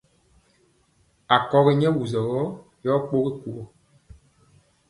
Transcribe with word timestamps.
Akɔgi 1.35 1.73
nyɛ 1.79 1.89
wusɔ 1.95 2.19
gɔ 2.29 2.41
yɔ 2.83 2.93
kpogi 3.05 3.31
kuvɔ. 3.41 3.63